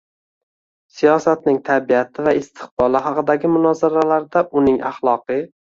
[1.01, 5.49] siyosatning tabiati va istiqboli haqidagi munozaralarda uning axloqiy